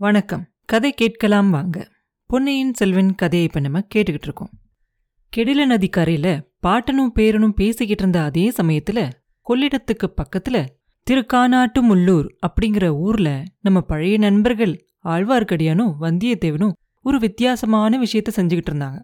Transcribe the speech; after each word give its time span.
வணக்கம். 0.00 0.46
கதை 0.64 0.92
கேட்கலாம் 0.92 1.50
வாங்க. 1.50 1.88
பொன்னையின் 2.26 2.74
செல்வன் 2.74 3.14
கதையை 3.14 3.48
இப்ப 3.48 3.60
நம்ம 3.60 3.78
கேட்டுக்கிட்டு 3.94 4.22
இருக்கோம். 4.22 4.50
கெடில 5.36 5.66
நதி 5.66 5.88
கரையில 5.88 6.44
பாட்டனும் 6.66 7.12
பேரனும் 7.14 7.54
பேசிக்கிட்டு 7.54 8.02
இருந்த 8.02 8.22
அதே 8.22 8.52
சமயத்துல 8.62 9.10
கொள்ளிடத்துக்கு 9.48 10.14
பக்கத்துல 10.16 10.66
திருக்கானாட்டு 11.10 11.82
முள்ளூர் 11.82 12.28
அப்படிங்கிற 12.46 12.86
ஊர்ல 12.86 13.44
நம்ம 13.60 13.80
பழைய 13.80 14.18
நண்பர்கள் 14.18 14.86
ஆழ்வார்க்கடியானும் 15.04 15.94
வந்தியத்தேவனும் 16.00 16.72
ஒரு 17.02 17.18
வித்தியாசமான 17.18 18.00
விஷயத்த 18.00 18.28
செஞ்சுக்கிட்டு 18.36 18.70
இருந்தாங்க. 18.70 18.98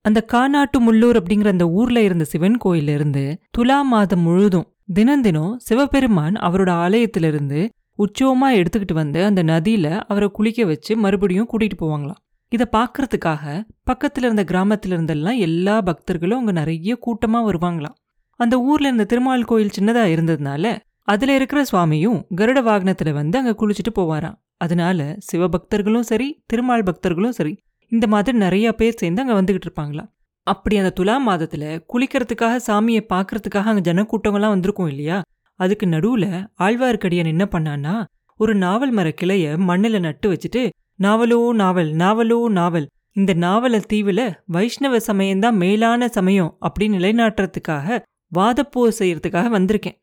அந்த 0.00 0.24
கானாட்டு 0.32 0.78
முள்ளூர் 0.78 1.20
அப்படிங்கிற 1.20 1.48
அந்த 1.48 1.68
ஊர்ல 1.68 2.02
இருந்த 2.02 2.24
சிவன் 2.24 2.56
கோயில்ல 2.64 2.88
இருந்து 2.88 3.40
துலா 3.58 3.82
மாதம் 3.82 4.20
முழுதும் 4.20 4.74
தினம் 4.92 5.22
தினம் 5.22 5.58
சிவபெருமான் 5.58 6.34
அவரோட 6.34 6.70
ஆலயத்திலிருந்து 6.70 7.68
உச்சவமா 8.02 8.48
எடுத்துக்கிட்டு 8.50 8.92
வந்து 8.92 9.24
அந்த 9.24 9.42
நதியில 9.42 9.86
அவரை 10.06 10.28
குளிக்க 10.28 10.64
வச்சு 10.64 10.96
மறுபடியும் 10.96 11.48
கூட்டிட்டு 11.52 11.76
போவாங்களாம். 11.80 12.20
இதை 12.52 12.66
பார்க்கறதுக்காக 12.76 13.44
பக்கத்துல 13.90 14.26
இருந்த 14.28 14.44
கிராமத்துல 14.44 14.94
இருந்தெல்லாம் 14.96 15.38
எல்லா 15.38 15.82
பக்தர்களும் 15.82 16.40
அங்க 16.40 16.52
நிறைய 16.52 16.98
கூட்டமா 17.06 17.40
வருவாங்களாம். 17.48 17.96
அந்த 18.40 18.58
ஊர்ல 18.60 18.86
இருந்த 18.86 19.04
திருமால் 19.04 19.44
கோயில் 19.44 19.74
சின்னதா 19.80 20.04
இருந்ததுனால 20.14 20.64
அதுல 21.04 21.34
இருக்கிற 21.34 21.64
சுவாமியும் 21.64 22.26
கருட 22.36 22.58
வாகனத்துல 22.62 23.12
வந்து 23.12 23.38
அங்க 23.38 23.54
குளிச்சுட்டு 23.60 23.92
போவாராம். 23.94 24.36
அதனால 24.56 25.16
சிவபக்தர்களும் 25.28 26.08
சரி 26.10 26.28
திருமால் 26.46 26.82
பக்தர்களும் 26.82 27.36
சரி 27.38 27.52
இந்த 27.92 28.06
மாதிரி 28.06 28.38
நிறைய 28.38 28.72
பேர் 28.72 28.98
சேர்ந்து 28.98 29.22
அங்கே 29.22 29.36
வந்துகிட்டு 29.40 29.68
இருப்பாங்களாம். 29.68 30.10
அப்படி 30.46 30.76
அந்த 30.76 30.92
துலா 31.00 31.16
மாதத்துல 31.28 31.64
குளிக்கிறதுக்காக 31.92 32.60
சாமியை 32.66 33.02
பார்க்கறதுக்காக 33.14 33.70
அங்க 33.72 33.92
ஜனக்கூட்டங்கள்லாம் 33.92 34.48
வந்திருக்கும் 34.48 34.86
இல்லையா? 34.86 35.18
அதுக்கு 35.60 35.86
நடுவுல 35.86 36.26
ஆழ்வார்க்கடியான் 36.58 37.32
என்ன 37.34 37.44
பண்ணான்னா 37.52 37.94
ஒரு 38.40 38.52
நாவல் 38.54 38.90
மர 38.90 39.08
கிளைய 39.20 39.56
மண்ணுல 39.68 39.98
நட்டு 40.00 40.26
வச்சுட்டு 40.32 40.62
நாவலோ 40.98 41.40
நாவல் 41.52 41.90
நாவலோ 42.02 42.38
நாவல் 42.58 42.86
இந்த 43.16 43.32
நாவல 43.34 43.80
தீவுல 43.92 44.20
வைஷ்ணவ 44.46 44.98
சமயம்தான் 45.06 45.56
மேலான 45.56 46.08
சமயம் 46.08 46.52
அப்படின்னு 46.66 46.98
நிலைநாட்டுறதுக்காக 46.98 47.98
வாதப்போர் 48.32 48.98
செய்யறதுக்காக 48.98 49.48
வந்திருக்கேன். 49.56 49.96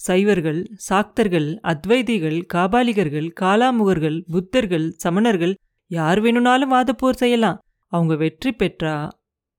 சைவர்கள் 0.00 0.60
சாக்தர்கள் 0.88 1.48
அத்வைதிகள் 1.62 2.38
காபாலிகர்கள் 2.54 3.28
காலாமுகர்கள் 3.40 4.18
புத்தர்கள் 4.34 4.86
சமணர்கள் 5.04 5.54
யார் 5.90 6.20
வேணும்னாலும் 6.20 6.72
வாதப்போர் 6.72 7.20
செய்யலாம். 7.22 7.58
அவங்க 7.92 8.14
வெற்றி 8.16 8.50
பெற்றா 8.52 8.94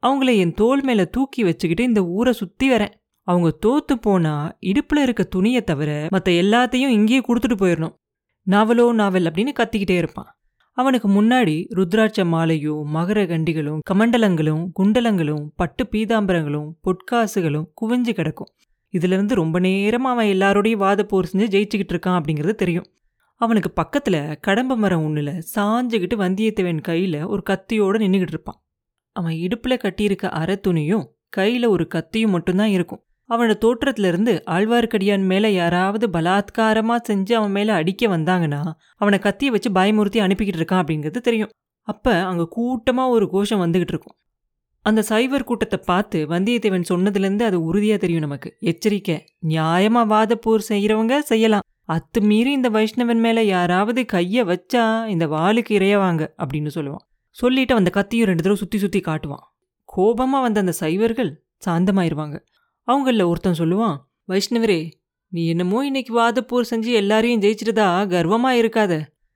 அவங்கள 0.03 0.31
என் 0.35 0.53
தோள் 0.53 0.81
மேல 0.81 1.01
தூக்கி 1.05 1.41
வச்சுக்கிட்டு 1.43 1.83
இந்த 1.83 2.01
ஊரை 2.15 2.33
சுத்தி 2.33 2.67
வரேன். 2.71 2.95
அவங்க 3.27 3.49
தோத்து 3.65 3.95
போனா 4.01 4.57
இடுப்புல 4.61 5.01
இருக்க 5.01 5.23
துணியை 5.23 5.63
தவிர 5.63 6.07
மற்ற 6.09 6.31
எல்லாத்தையும் 6.31 6.95
இங்கேயே 6.97 7.21
கொடுத்துட்டு 7.21 7.57
போயிடணும் 7.57 7.95
நாவலோ 8.47 8.91
நாவல் 8.91 9.23
அப்படின்னு 9.23 9.53
கத்திக்கிட்டே 9.59 9.97
இருப்பான். 9.97 10.31
அவனுக்கு 10.77 11.07
முன்னாடி 11.09 11.55
ருத்ராட்ச 11.75 12.25
மாலையும் 12.25 12.95
மகர 12.95 13.19
கண்டிகளும் 13.27 13.81
கமண்டலங்களும் 13.91 14.63
குண்டலங்களும் 14.79 15.43
பட்டு 15.55 15.83
பீதாம்பரங்களும் 15.91 16.69
பொட்காசுகளும் 16.83 17.67
குவிஞ்சு 17.81 18.13
கிடக்கும். 18.13 18.47
இதுல 18.93 19.15
இருந்து 19.17 19.35
ரொம்ப 19.35 19.59
நேரமாக 19.59 20.13
அவன் 20.15 20.31
எல்லாரோடையும் 20.33 20.83
வாத 20.85 21.05
போர் 21.05 21.29
செஞ்சு 21.33 21.47
ஜெயிச்சுக்கிட்டு 21.53 21.93
இருக்கான் 21.95 22.17
அப்படிங்கிறது 22.19 22.55
தெரியும். 22.55 22.87
அவனுக்கு 23.41 23.69
பக்கத்துல 23.81 24.39
கடம்ப 24.39 24.75
மரம் 24.75 25.03
ஒன்றில் 25.03 25.33
சாஞ்சுக்கிட்டு 25.55 26.15
வந்தியத்தேவன் 26.15 26.81
கையில 26.87 27.27
ஒரு 27.27 27.43
கத்தியோட 27.49 27.95
நின்றுக்கிட்டு 28.03 28.35
இருப்பான். 28.35 28.59
அவன் 29.15 29.33
இடுப்புல 29.33 29.73
கட்டியிருக்க 29.83 30.25
அரை 30.41 30.59
துணியும் 30.67 31.05
கையில் 31.29 31.65
ஒரு 31.65 31.87
கத்தியும் 31.87 32.31
மட்டும்தான் 32.31 32.67
இருக்கும். 32.67 33.03
அவனோட 33.29 33.53
தோற்றத்துல 33.65 34.07
இருந்து 34.07 34.43
ஆழ்வார்க்கடியான் 34.45 35.25
மேல 35.25 35.49
யாராவது 35.49 36.07
பலாத்காரமா 36.07 36.95
செஞ்சு 37.09 37.33
அவன் 37.33 37.51
மேல 37.51 37.73
அடிக்க 37.73 38.07
வந்தாங்கன்னா 38.07 38.61
அவனை 38.95 39.19
கத்தியை 39.19 39.51
வச்சு 39.53 39.69
பயமுறுத்தி 39.69 40.19
அனுப்பிக்கிட்டு 40.25 40.61
இருக்கான் 40.61 40.81
அப்படிங்கிறது 40.83 41.21
தெரியும். 41.21 41.51
அப்ப 41.87 42.23
அங்க 42.23 42.43
கூட்டமா 42.57 43.09
ஒரு 43.09 43.29
கோஷம் 43.29 43.63
வந்துகிட்டு 43.63 43.93
இருக்கும். 43.95 44.15
அந்த 44.85 45.01
சைவர் 45.01 45.43
கூட்டத்தை 45.43 45.79
பார்த்து 45.85 46.27
வந்தியத்தேவன் 46.27 46.89
சொன்னதுலேருந்து 46.89 47.41
அது 47.41 47.57
உறுதியா 47.59 47.97
தெரியும் 47.97 48.21
நமக்கு. 48.21 48.49
எச்சரிக்கை 48.59 49.25
நியாயமா 49.47 50.01
வாதப்போர் 50.05 50.67
செய்யறவங்க 50.69 51.19
செய்யலாம். 51.19 51.65
அத்து 51.93 52.19
மீறி 52.21 52.51
இந்த 52.51 52.69
வைஷ்ணவன் 52.69 53.19
மேல 53.19 53.43
யாராவது 53.43 54.01
கைய 54.11 54.43
வச்சா 54.43 55.05
இந்த 55.05 55.27
வாளுக்கு 55.27 55.71
இறையவாங்க 55.79 56.23
அப்படின்னு 56.43 56.71
சொல்லுவான். 56.75 57.05
சொல்லிட்டு 57.29 57.75
அந்த 57.75 57.89
கத்தியும் 57.93 58.25
ரெண்டு 58.25 58.43
தடவை 58.43 58.59
சுற்றி 58.59 58.77
சுற்றி 58.77 58.99
காட்டுவான். 58.99 59.45
கோபமா 59.89 60.41
வந்த 60.41 60.59
அந்த 60.59 60.71
சைவர்கள் 60.71 61.31
சாந்தமாயிருவாங்க. 61.65 62.37
அவங்களில் 62.87 63.25
ஒருத்தன் 63.25 63.59
சொல்லுவான் 63.59 63.97
வைஷ்ணவரே 64.27 64.91
நீ 65.27 65.47
என்னமோ 65.47 65.85
இன்னைக்கு 65.85 66.11
வாதப்போர் 66.19 66.69
செஞ்சு 66.69 66.91
எல்லாரையும் 66.91 67.41
ஜெயிச்சிட்டதா 67.41 67.85
கர்வமா 68.13 68.49
இருக்காத. 68.61 68.93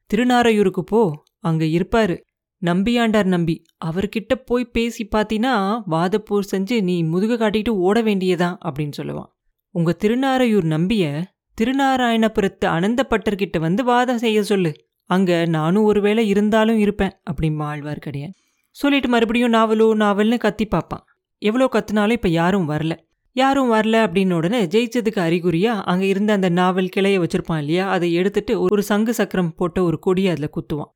திருநாரையூருக்கு 0.09 0.79
போ 0.79 0.99
அங்க 1.39 1.65
இருப்பாரு. 1.65 2.15
நம்பியாண்டார் 2.61 3.25
நம்பி 3.25 3.55
அவர்கிட்ட 3.85 4.33
போய் 4.45 4.65
பேசி 4.65 5.07
பார்த்தீன்னா 5.15 5.53
வாதப்போர் 5.89 6.49
செஞ்சு 6.51 6.81
நீ 6.81 7.03
முதுக 7.03 7.37
காட்டிட்டு 7.37 7.69
ஓட 7.69 8.01
வேண்டியதா 8.01 8.49
அப்படின்னு 8.65 8.95
சொல்லுவான். 8.97 9.29
உங்க 9.75 9.95
திருநாரையூர் 10.03 10.67
நம்பிய 10.67 11.23
திருநாராயணபுரத்து 11.57 12.65
அனந்தப்பட்டர்கிட்ட 12.67 13.59
வந்து 13.59 13.83
வாதம் 13.83 14.17
செய்ய 14.17 14.43
சொல்லு. 14.43 14.71
அங்க 15.09 15.45
நானும் 15.45 15.83
ஒருவேளை 15.83 16.27
இருந்தாலும் 16.27 16.77
இருப்பேன் 16.77 17.13
அப்படிம்பா 17.29 17.65
ஆழ்வார்க்கடியான் 17.71 18.35
சொல்லிட்டு 18.75 19.09
மறுபடியும் 19.09 19.53
நாவலோ 19.53 19.87
நாவல்னு 20.03 20.37
கத்தி 20.37 20.65
பார்ப்பான் 20.65 21.05
எவ்வளோ 21.41 21.69
கத்துனாலும் 21.73 22.17
இப்போ 22.19 22.29
யாரும் 22.29 22.69
வரல. 22.69 22.93
யாரும் 23.37 23.71
வரல 23.73 23.97
அப்படின்னு 24.05 24.33
உடனே 24.33 24.59
ஜெயிச்சதுக்கு 24.73 25.19
அறிகுறியாக 25.25 25.83
அங்கே 25.91 26.07
இருந்த 26.07 26.31
அந்த 26.37 26.49
நாவல் 26.59 26.93
கிளைய 26.95 27.17
வச்சுருப்பான் 27.23 27.59
இல்லையா? 27.63 27.83
அதை 27.95 28.07
எடுத்துட்டு 28.19 28.53
ஒரு 28.75 28.83
சங்கு 28.83 29.13
சக்கரம் 29.13 29.51
போட்ட 29.59 29.77
ஒரு 29.83 29.97
கொடியை 30.05 30.29
அதில் 30.33 30.53
குத்துவான். 30.55 30.91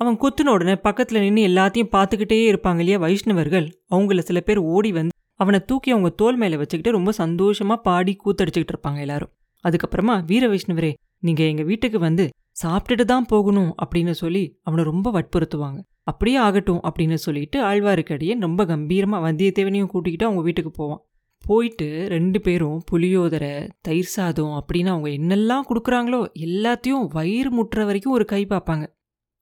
அவன் 0.00 0.16
குத்துன 0.22 0.52
உடனே 0.56 0.74
பக்கத்தில் 0.86 1.22
நின்று 1.24 1.42
எல்லாத்தையும் 1.50 1.92
பார்த்துக்கிட்டே 1.94 2.38
இருப்பாங்க 2.52 2.80
இல்லையா 2.84 2.98
வைஷ்ணவர்கள்? 3.04 3.66
அவங்கள 3.94 4.24
சில 4.30 4.40
பேர் 4.40 4.60
ஓடி 4.74 4.90
வந்து 4.98 5.14
அவனை 5.42 5.58
தூக்கி 5.70 5.88
அவங்க 5.94 6.10
தோல் 6.20 6.38
மேலே 6.42 6.56
வச்சுக்கிட்டு 6.60 6.96
ரொம்ப 6.98 7.10
சந்தோஷமாக 7.22 7.78
பாடி 7.88 8.12
கூத்தடிச்சுக்கிட்டு 8.24 8.74
இருப்பாங்க 8.74 9.00
எல்லாரும். 9.06 9.32
அதுக்கப்புறமா 9.64 10.14
வீர 10.30 10.44
வைஷ்ணவரே 10.52 10.92
நீங்கள் 11.26 11.48
எங்கள் 11.52 11.68
வீட்டுக்கு 11.70 11.98
வந்து 12.08 12.24
சாப்பிட்டுட்டு 12.62 13.04
தான் 13.04 13.26
போகணும் 13.32 13.72
அப்படின்னு 13.84 14.14
சொல்லி 14.22 14.44
அவனை 14.62 14.82
ரொம்ப 14.84 15.10
வற்புறுத்துவாங்க. 15.16 15.78
அப்படியே 16.10 16.38
ஆகட்டும் 16.46 16.84
அப்படின்னு 16.88 17.18
சொல்லிட்டு 17.26 17.58
ஆழ்வாருக்கடியே 17.70 18.34
ரொம்ப 18.46 18.64
கம்பீரமாக 18.72 19.24
வந்தியத்தேவனையும் 19.28 19.92
கூட்டிக்கிட்டு 19.92 20.28
அவங்க 20.28 20.42
வீட்டுக்கு 20.48 20.72
போவான். 20.80 21.02
போயிட்டு 21.46 22.08
ரெண்டு 22.08 22.40
பேரும் 22.40 22.78
புளியோதரை 22.90 23.68
தயிர் 23.80 24.12
சாதம் 24.14 24.54
அப்படின்னு 24.58 24.86
அவங்க 24.86 25.08
என்னெல்லாம் 25.08 25.66
கொடுக்குறாங்களோ 25.68 26.20
எல்லாத்தையும் 26.46 27.06
வயிறு 27.08 27.50
முட்டுற 27.56 27.84
வரைக்கும் 27.84 28.12
ஒரு 28.12 28.24
கை 28.24 28.42
பார்ப்பாங்க. 28.44 28.86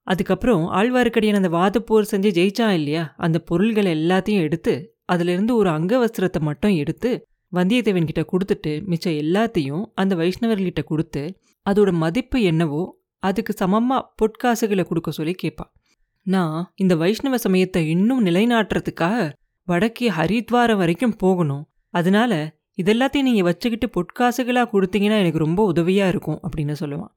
அதுக்கப்புறம் 0.07 0.63
ஆழ்வாருக்கடியான் 0.69 1.39
அந்த 1.41 1.49
வாதப்போர் 1.49 2.11
செஞ்சு 2.11 2.31
ஜெயிச்சான் 2.37 2.71
இல்லையா? 2.71 3.03
அந்த 3.17 3.37
பொருள்களை 3.39 3.91
எல்லாத்தையும் 3.91 4.41
எடுத்து 4.41 4.73
அதிலிருந்து 5.05 5.55
ஒரு 5.55 5.69
அங்கவஸ்திரத்தை 5.69 6.41
மட்டும் 6.41 6.75
எடுத்து 6.75 7.09
வந்தியத்தேவன் 7.53 8.05
கிட்ட 8.05 8.25
கொடுத்துட்டு 8.31 8.71
மிச்சம் 8.83 9.17
எல்லாத்தையும் 9.23 9.83
அந்த 9.93 10.15
வைஷ்ணவர்கிட்ட 10.15 10.83
கொடுத்து 10.83 11.23
அதோட 11.65 11.91
மதிப்பு 11.91 12.41
என்னவோ 12.41 12.83
அதுக்கு 13.23 13.53
சமமாக 13.53 14.07
பொற்காசுகளை 14.21 14.83
கொடுக்க 14.85 15.11
சொல்லி 15.11 15.33
கேட்பான் 15.33 15.71
நான் 16.25 16.71
இந்த 16.75 16.95
வைஷ்ணவ 16.95 17.37
சமயத்தை 17.37 17.81
இன்னும் 17.89 18.25
நிலைநாட்டுறதுக்காக 18.25 19.31
வடக்கே 19.67 20.07
ஹரித்வாரம் 20.09 20.75
வரைக்கும் 20.75 21.15
போகணும். 21.17 21.63
அதனால 21.95 22.31
இதெல்லாத்தையும் 22.81 23.27
நீங்கள் 23.29 23.47
வச்சுக்கிட்டு 23.49 23.87
பொற்காசுகளாக 23.97 24.67
கொடுத்தீங்கன்னா 24.71 25.17
எனக்கு 25.23 25.45
ரொம்ப 25.45 25.61
உதவியாக 25.63 26.11
இருக்கும் 26.13 26.39
அப்படின்னு 26.45 26.75
சொல்லுவான். 26.81 27.11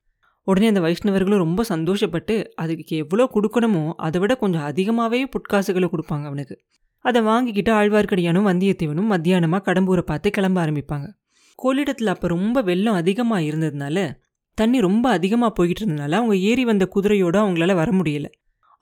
உடனே 0.47 0.67
அந்த 0.67 0.81
வைஷ்ணவர்களும் 0.81 1.43
ரொம்ப 1.45 1.65
சந்தோஷப்பட்டு 1.69 2.35
அதுக்கு 2.55 2.97
எவ்வளோ 2.97 3.25
கொடுக்கணுமோ 3.35 3.83
அதை 3.97 4.19
விட 4.21 4.33
கொஞ்சம் 4.35 4.67
அதிகமாகவே 4.71 5.25
பொற்காசுகளை 5.35 5.89
கொடுப்பாங்க 5.95 6.25
அவனுக்கு. 6.25 6.57
அதை 7.05 7.21
வாங்கிக்கிட்டு 7.23 7.73
ஆழ்வார்க்கடியானும் 7.73 8.49
வந்தியத்தேவனும் 8.51 9.11
மத்தியானமாக 9.13 9.63
கடம்பூரை 9.69 10.05
பார்த்து 10.11 10.29
கிளம்ப 10.31 10.59
ஆரம்பிப்பாங்க. 10.65 11.07
கொள்ளிடத்தில் 11.59 12.13
அப்போ 12.15 12.27
ரொம்ப 12.29 12.59
வெள்ளம் 12.63 12.99
அதிகமாக 13.01 13.47
இருந்ததுனால 13.49 13.99
தண்ணி 14.59 14.79
ரொம்ப 14.81 15.07
அதிகமாக 15.11 15.53
போய்கிட்டு 15.57 15.83
இருந்ததுனால 15.83 16.19
அவங்க 16.21 16.37
ஏறி 16.49 16.65
வந்த 16.65 16.85
குதிரையோட 16.95 17.37
அவங்களால 17.43 17.75
வர 17.75 17.91
முடியல. 17.93 18.29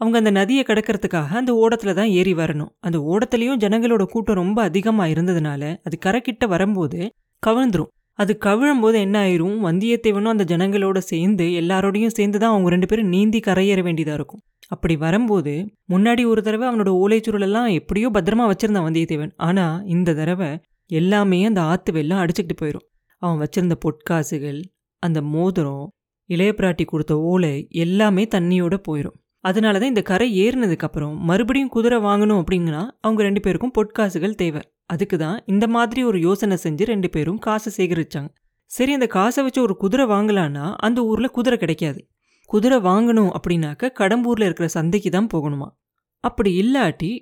அவங்க 0.00 0.16
அந்த 0.18 0.30
நதியை 0.30 0.62
கடக்கிறதுக்காக 0.68 1.36
அந்த 1.40 1.52
ஓடத்தில் 1.54 1.94
தான் 1.94 2.10
ஏறி 2.10 2.34
வரணும். 2.34 2.70
அந்த 2.80 2.98
ஓடத்துலேயும் 3.10 3.60
ஜனங்களோட 3.64 4.04
கூட்டம் 4.04 4.34
ரொம்ப 4.34 4.58
அதிகமாக 4.62 5.12
இருந்ததுனால 5.14 5.62
அது 5.84 5.98
கரைக்கிட்ட 6.06 6.46
வரும்போது 6.46 7.00
கவிழ்ந்துரும். 7.42 7.90
அது 8.18 8.32
கவிழும் 8.38 8.80
போது 8.80 8.96
என்ன 9.00 9.16
ஆயிரும்? 9.24 9.56
வந்தியத்தேவனும் 9.64 10.32
அந்த 10.34 10.44
ஜனங்களோட 10.44 10.98
சேர்ந்து 10.98 11.46
எல்லாரோடையும் 11.60 12.14
சேர்ந்து 12.18 12.38
தான் 12.38 12.50
அவங்க 12.50 12.68
ரெண்டு 12.70 12.86
பேரும் 12.86 13.08
நீந்தி 13.08 13.40
கரையேற 13.46 13.80
வேண்டியதாக 13.82 14.14
இருக்கும். 14.14 14.42
அப்படி 14.68 14.94
வரும்போது 14.96 15.52
முன்னாடி 15.90 16.22
ஒரு 16.26 16.42
தடவை 16.42 16.66
அவனோட 16.68 16.92
ஓலைச்சுருளெல்லாம் 17.02 17.68
எப்படியோ 17.72 18.08
பத்திரமா 18.14 18.46
வச்சிருந்தான் 18.52 18.86
வந்தியத்தேவன். 18.88 19.32
ஆனால் 19.36 19.84
இந்த 19.86 20.14
தடவை 20.14 20.50
எல்லாமே 20.90 21.44
அந்த 21.44 21.60
ஆத்து 21.62 21.92
வெள்ளம் 21.92 22.22
அடிச்சுக்கிட்டு 22.22 22.56
போயிடும் 22.62 22.86
அவன் 23.22 23.40
வச்சிருந்த 23.42 23.76
பொற்காசுகள் 23.84 24.60
அந்த 25.02 25.18
மோதிரம் 25.34 25.86
இளைய 26.30 26.52
பிராட்டி 26.56 26.84
கொடுத்த 26.84 27.14
ஓலை 27.30 27.54
எல்லாமே 27.84 28.24
தண்ணியோட 28.34 28.74
போயிடும் 28.88 29.16
அதனால 29.48 29.78
தான் 29.80 29.92
இந்த 29.94 30.02
கரை 30.10 30.28
ஏறினதுக்கப்புறம் 30.44 31.14
மறுபடியும் 31.28 31.72
குதிரை 31.76 31.98
வாங்கணும் 32.06 32.40
அப்படிங்கன்னா 32.42 32.82
அவங்க 33.04 33.20
ரெண்டு 33.28 33.40
பேருக்கும் 33.44 33.74
பொற்காசுகள் 33.78 34.38
தேவை. 34.42 34.62
அதுக்கு 34.92 35.16
தான் 35.22 35.38
இந்த 35.52 35.64
மாதிரி 35.76 36.00
ஒரு 36.10 36.18
யோசனை 36.26 36.56
செஞ்சு 36.64 36.84
ரெண்டு 36.92 37.08
பேரும் 37.14 37.38
காசை 37.46 37.70
சேகரிச்சாங்க. 37.78 38.30
சரி 38.70 38.92
அந்த 38.92 39.08
காசை 39.16 39.40
வச்சு 39.44 39.60
ஒரு 39.66 39.74
குதிரை 39.82 40.04
வாங்கலான்னா 40.12 40.66
அந்த 40.86 40.98
ஊரில் 41.10 41.34
குதிரை 41.36 41.56
கிடைக்காது. 41.58 42.00
குதிரை 42.50 42.78
வாங்கணும் 42.88 43.30
அப்படின்னாக்க 43.36 43.92
கடம்பூரில் 44.00 44.46
இருக்கிற 44.48 44.66
சந்தைக்கு 44.76 45.10
தான் 45.10 45.30
போகணுமா? 45.34 45.68
அப்படி 46.24 46.50
இல்லாட்டி 46.62 47.12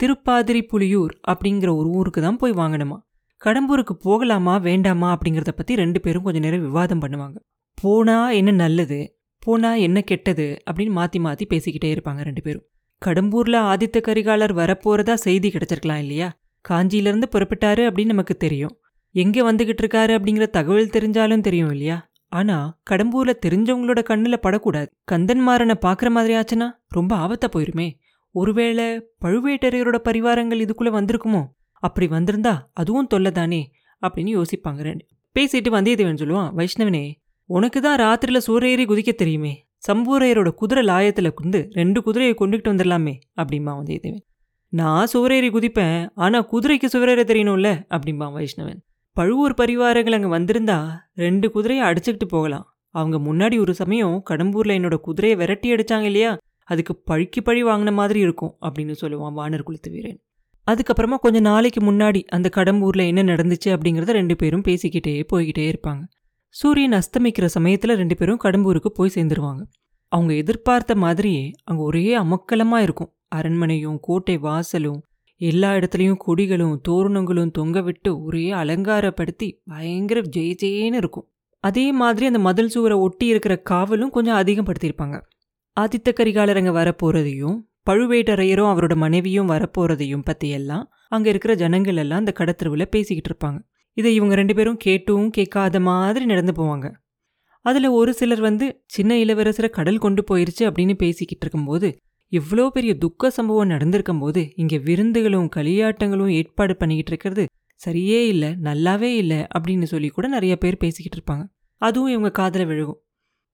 திருப்பாதிரி 0.00 0.60
புலியூர் 0.70 1.12
அப்படிங்கிற 1.32 1.70
ஒரு 1.80 1.88
ஊருக்கு 1.98 2.20
தான் 2.20 2.40
போய் 2.42 2.58
வாங்கணுமா? 2.62 2.98
கடம்பூருக்கு 3.42 3.94
போகலாமா 4.06 4.54
வேண்டாமா 4.68 5.08
அப்படிங்கிறத 5.14 5.52
பற்றி 5.56 5.72
ரெண்டு 5.82 5.98
பேரும் 6.00 6.24
கொஞ்சம் 6.26 6.44
நேரம் 6.46 6.66
விவாதம் 6.68 7.02
பண்ணுவாங்க. 7.04 7.36
போனால் 7.78 8.34
என்ன 8.40 8.50
நல்லது? 8.64 9.00
போனா 9.46 9.70
என்ன 9.86 9.98
கெட்டது 10.00 10.46
அப்படின்னு 10.68 10.94
மாற்றி 10.98 11.18
மாற்றி 11.18 11.44
பேசிக்கிட்டே 11.50 11.90
இருப்பாங்க 11.94 12.22
ரெண்டு 12.22 12.42
பேரும். 12.42 12.64
கடம்பூர்ல 13.02 13.56
ஆதித்த 13.72 13.98
கரிகாலர் 14.08 14.52
வரப்போறதா 14.52 15.14
செய்தி 15.24 15.48
கிடைச்சிருக்கலாம் 15.48 16.02
இல்லையா? 16.04 16.28
காஞ்சியிலேருந்து 16.64 17.26
புறப்பட்டாரு 17.34 17.82
அப்படின்னு 17.88 18.14
நமக்கு 18.14 18.34
தெரியும். 18.36 18.74
எங்கே 19.14 19.42
வந்துகிட்டு 19.42 19.82
இருக்காரு 19.84 20.12
அப்படிங்கிற 20.18 20.46
தகவல் 20.50 20.94
தெரிஞ்சாலும் 20.96 21.44
தெரியும் 21.48 21.70
இல்லையா? 21.70 21.98
ஆனா 22.32 22.56
கடம்பூர்ல 22.90 23.32
தெரிஞ்சவங்களோட 23.46 24.00
கண்ணுல 24.10 24.36
படக்கூடாது. 24.36 24.88
கந்தன்மாரனை 25.12 25.76
பார்க்குற 25.86 26.08
மாதிரி 26.10 26.34
ஆச்சுன்னா 26.38 26.68
ரொம்ப 26.88 27.12
ஆபத்தா 27.16 27.48
போயிருமே. 27.54 27.88
ஒருவேளை 28.34 28.86
பழுவேட்டரையரோட 29.24 29.98
பரிவாரங்கள் 30.08 30.64
இதுக்குள்ள 30.64 30.90
வந்திருக்குமோ? 30.98 31.42
அப்படி 31.82 32.06
வந்திருந்தா 32.08 32.54
அதுவும் 32.72 33.06
தொல்லை 33.06 33.32
தானே 33.32 33.60
அப்படின்னு 34.02 34.32
யோசிப்பாங்க 34.38 34.82
ரெண்டு 34.88 35.04
பேசிட்டு 35.36 35.70
வந்தியத்தேவன் 35.76 36.20
சொல்லுவான் 36.20 36.50
வைஷ்ணவனே 36.54 37.04
உனக்கு 37.50 37.80
தான் 37.80 37.98
ராத்திரியில் 37.98 38.44
சூறையேறி 38.46 38.84
குதிக்க 38.90 39.10
தெரியுமே. 39.12 39.52
சம்பூரையரோட 39.86 40.48
குதிரை 40.60 40.82
லாயத்தில் 40.86 41.36
குந்து 41.38 41.60
ரெண்டு 41.72 42.02
குதிரையை 42.02 42.34
கொண்டுகிட்டு 42.38 42.70
வந்துடலாமே 42.72 43.14
அப்படிமா 43.40 43.72
வந்தியத்தேவன் 43.78 44.24
நான் 44.72 45.10
சுவரேறி 45.12 45.48
குதிப்பேன் 45.56 45.98
ஆனால் 46.14 46.46
குதிரைக்கு 46.52 46.88
சுவரேற 46.94 47.20
தெரியணும்ல 47.30 47.68
அப்படிம்பா 47.94 48.26
வைஷ்ணவன். 48.36 48.80
பழுவூர் 49.16 49.54
பரிவாரங்கள் 49.54 50.16
அங்கே 50.18 50.30
வந்திருந்தா 50.36 50.78
ரெண்டு 51.14 51.46
குதிரையை 51.50 51.84
அடிச்சுக்கிட்டு 51.88 52.28
போகலாம். 52.28 52.66
அவங்க 52.94 53.16
முன்னாடி 53.28 53.56
ஒரு 53.58 53.74
சமயம் 53.74 54.16
கடம்பூரில் 54.30 54.76
என்னோட 54.78 54.96
குதிரையை 55.06 55.36
விரட்டி 55.38 55.68
அடிச்சாங்க 55.74 56.08
இல்லையா? 56.10 56.32
அதுக்கு 56.64 56.92
பழிக்கு 57.04 57.40
பழி 57.42 57.64
வாங்கின 57.64 57.92
மாதிரி 57.92 58.20
இருக்கும் 58.20 58.52
அப்படின்னு 58.66 58.94
சொல்லுவான் 59.02 59.36
வானர் 59.38 59.66
குளித்து 59.68 59.90
வீரன். 59.90 60.18
அதுக்கப்புறமா 60.66 61.16
கொஞ்சம் 61.24 61.48
நாளைக்கு 61.50 61.80
முன்னாடி 61.92 62.20
அந்த 62.36 62.48
கடம்பூரில் 62.56 63.08
என்ன 63.10 63.22
நடந்துச்சு 63.32 63.68
அப்படிங்கறத 63.74 64.14
ரெண்டு 64.20 64.36
பேரும் 64.36 64.64
பேசிக்கிட்டே 64.68 65.14
போய்கிட்டே 65.32 65.66
இருப்பாங்க. 65.72 66.02
சூரியன் 66.58 66.92
அஸ்தமிக்கிற 66.92 67.44
சமயத்தில் 67.44 67.94
ரெண்டு 67.94 68.16
பேரும் 68.16 68.40
கடம்பூருக்கு 68.44 68.86
போய் 68.86 69.10
சேர்ந்துருவாங்க. 69.14 69.62
அவங்க 70.08 70.34
எதிர்பார்த்த 70.34 70.94
மாதிரியே 70.94 71.50
அங்கே 71.64 71.82
ஒரே 71.82 72.14
அமக்கலமாக 72.16 72.82
இருக்கும். 72.82 73.14
அரண்மனையும் 73.34 73.98
கோட்டை 74.00 74.38
வாசலும் 74.38 74.98
எல்லா 75.36 75.72
இடத்துலையும் 75.72 76.18
கொடிகளும் 76.26 76.76
தோரணங்களும் 76.88 77.50
தொங்க 77.50 77.80
விட்டு 77.80 78.22
ஒரே 78.22 78.50
அலங்காரப்படுத்தி 78.50 79.48
பயங்கர 79.64 80.20
ஜெய 80.20 80.54
ஜெயன்னு 80.62 80.94
இருக்கும். 80.94 81.28
அதே 81.60 81.92
மாதிரி 81.92 82.26
அந்த 82.26 82.38
மதில் 82.38 82.68
சுவரை 82.68 82.98
ஒட்டி 82.98 83.26
இருக்கிற 83.26 83.62
காவலும் 83.70 84.10
கொஞ்சம் 84.10 84.36
அதிகப்படுத்தியிருப்பாங்க. 84.36 85.20
ஆதித்த 85.80 86.12
கரிகாலர் 86.12 86.62
வரப்போகிறதையும் 86.80 87.58
பழுவேட்டரையரும் 87.90 88.70
அவரோட 88.72 88.96
மனைவியும் 88.96 89.48
வரப்போகிறதையும் 89.48 90.24
பற்றியெல்லாம் 90.24 90.92
அங்கே 91.08 91.28
இருக்கிற 91.28 91.54
ஜனங்கள் 91.54 91.96
எல்லாம் 91.96 92.18
அந்த 92.18 92.32
கடத்திருவில் 92.38 92.84
பேசிக்கிட்டு 92.84 93.30
இருப்பாங்க. 93.32 93.58
இதை 93.96 94.14
இவங்க 94.14 94.34
ரெண்டு 94.34 94.54
பேரும் 94.54 94.76
கேட்டும் 94.76 95.26
கேட்காத 95.30 95.80
மாதிரி 95.80 96.24
நடந்து 96.24 96.52
போவாங்க. 96.52 96.86
அதுல 97.64 97.90
ஒரு 97.90 98.12
சிலர் 98.14 98.40
வந்து 98.40 98.66
சின்ன 98.86 99.12
இளவரசரை 99.14 99.68
கடல் 99.68 99.98
கொண்டு 99.98 100.22
போயிருச்சு 100.22 100.64
அப்படின்னு 100.68 100.94
பேசிக்கிட்டு 100.94 101.44
இருக்கும்போது 101.46 101.88
இவ்வளோ 102.32 102.64
பெரிய 102.68 102.92
துக்க 102.94 103.30
சம்பவம் 103.30 103.66
நடந்திருக்கும் 103.66 104.18
போது 104.18 104.40
இங்க 104.56 104.76
விருந்துகளும் 104.76 105.48
களியாட்டங்களும் 105.56 106.32
ஏற்பாடு 106.32 106.76
பண்ணிக்கிட்டு 106.76 107.12
இருக்கிறது 107.12 107.44
சரியே 107.80 108.20
இல்லை 108.26 108.50
நல்லாவே 108.62 109.10
இல்லை 109.22 109.40
அப்படின்னு 109.58 109.82
சொல்லி 109.82 110.08
கூட 110.08 110.26
நிறைய 110.28 110.56
பேர் 110.56 110.76
பேசிக்கிட்டு 110.76 111.18
இருப்பாங்க. 111.18 111.44
அதுவும் 111.82 112.10
இவங்க 112.10 112.30
காதில் 112.30 112.66
விழுகும். 112.66 113.00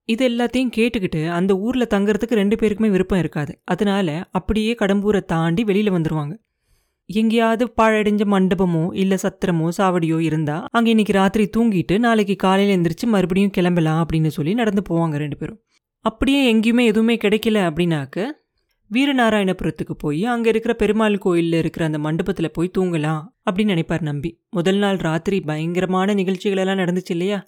இது 0.09 0.29
எல்லாத்தையும் 0.29 0.73
கேட்டுக்கிட்டு 0.77 1.21
அந்த 1.31 1.53
ஊர்ல 1.57 1.85
தங்கறதுக்கு 1.91 2.39
ரெண்டு 2.41 2.57
பேருக்குமே 2.57 2.91
விருப்பம் 2.91 3.19
இருக்காது. 3.19 3.53
அதனால 3.65 4.09
அப்படியே 4.31 4.73
கடம்பூரை 4.73 5.23
தாண்டி 5.25 5.65
வெளியில 5.65 5.93
வந்துருவாங்க. 5.97 6.35
எங்கேயாவது 7.15 7.65
பாழடைஞ்ச 7.81 8.23
மண்டபமோ 8.35 8.83
இல்ல 8.95 9.15
சத்திரமோ 9.15 9.69
சாவடியோ 9.79 10.19
இருந்தா 10.19 10.67
அங்க 10.71 10.89
இன்னைக்கு 10.89 11.13
ராத்திரி 11.13 11.45
தூங்கிட்டு 11.57 11.99
நாளைக்கு 11.99 12.37
காலையில 12.37 12.75
எந்திரிச்சு 12.77 13.07
மறுபடியும் 13.07 13.51
கிளம்பலாம் 13.51 14.01
அப்படின்னு 14.03 14.27
சொல்லி 14.27 14.55
நடந்து 14.55 14.83
போவாங்க 14.91 15.17
ரெண்டு 15.17 15.37
பேரும். 15.37 15.59
அப்படியே 16.05 16.55
எங்கேயுமே 16.55 16.85
எதுவுமே 16.85 17.15
கிடைக்கல 17.17 17.59
அப்படின்னாக்க 17.69 18.25
வீரநாராயணபுரத்துக்கு 18.91 19.95
போய் 19.99 20.25
அங்க 20.25 20.49
இருக்கிற 20.49 20.75
பெருமாள் 20.75 21.21
கோயில்ல 21.25 21.59
இருக்கிற 21.59 21.85
அந்த 21.85 21.99
மண்டபத்துல 21.99 22.49
போய் 22.53 22.71
தூங்கலாம் 22.79 23.21
அப்படின்னு 23.51 23.75
நினைப்பார் 23.75 24.01
நம்பி. 24.01 24.31
முதல் 24.51 24.77
நாள் 24.77 24.97
ராத்திரி 24.97 25.41
பயங்கரமான 25.41 26.15
நிகழ்ச்சிகள் 26.15 26.59
எல்லாம் 26.59 26.79
நடந்துச்சு 26.79 27.13
இல்லையா? 27.17 27.39